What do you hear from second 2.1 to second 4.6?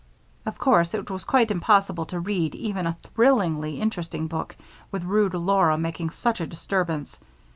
read even a thrillingly interesting book